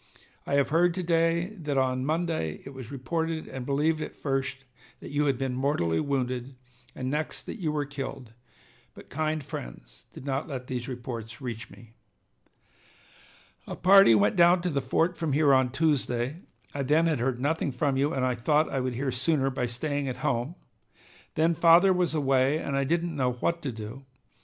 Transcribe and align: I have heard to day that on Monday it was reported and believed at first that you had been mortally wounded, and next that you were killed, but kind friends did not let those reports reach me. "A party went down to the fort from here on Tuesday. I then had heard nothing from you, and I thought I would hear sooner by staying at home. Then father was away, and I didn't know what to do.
I 0.47 0.55
have 0.55 0.69
heard 0.69 0.95
to 0.95 1.03
day 1.03 1.49
that 1.57 1.77
on 1.77 2.07
Monday 2.07 2.63
it 2.65 2.73
was 2.73 2.91
reported 2.91 3.47
and 3.47 3.67
believed 3.67 4.01
at 4.01 4.15
first 4.15 4.63
that 4.99 5.11
you 5.11 5.25
had 5.27 5.37
been 5.37 5.53
mortally 5.53 5.99
wounded, 5.99 6.55
and 6.95 7.07
next 7.11 7.43
that 7.43 7.61
you 7.61 7.71
were 7.71 7.85
killed, 7.85 8.33
but 8.95 9.11
kind 9.11 9.43
friends 9.43 10.07
did 10.11 10.25
not 10.25 10.47
let 10.47 10.65
those 10.65 10.87
reports 10.87 11.39
reach 11.39 11.69
me. 11.69 11.93
"A 13.67 13.75
party 13.75 14.15
went 14.15 14.35
down 14.35 14.63
to 14.63 14.71
the 14.71 14.81
fort 14.81 15.19
from 15.19 15.33
here 15.33 15.53
on 15.53 15.69
Tuesday. 15.71 16.37
I 16.73 16.81
then 16.81 17.05
had 17.05 17.19
heard 17.19 17.39
nothing 17.39 17.71
from 17.71 17.95
you, 17.95 18.11
and 18.11 18.25
I 18.25 18.33
thought 18.33 18.71
I 18.73 18.79
would 18.79 18.95
hear 18.95 19.11
sooner 19.11 19.51
by 19.51 19.67
staying 19.67 20.07
at 20.07 20.17
home. 20.25 20.55
Then 21.35 21.53
father 21.53 21.93
was 21.93 22.15
away, 22.15 22.57
and 22.57 22.75
I 22.75 22.85
didn't 22.85 23.15
know 23.15 23.33
what 23.33 23.61
to 23.61 23.71
do. 23.71 24.03